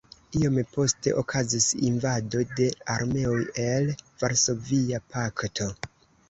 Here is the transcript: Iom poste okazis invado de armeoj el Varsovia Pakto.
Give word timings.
Iom 0.37 0.55
poste 0.75 1.11
okazis 1.21 1.67
invado 1.89 2.41
de 2.61 2.65
armeoj 2.95 3.37
el 3.67 3.93
Varsovia 4.25 5.03
Pakto. 5.13 5.71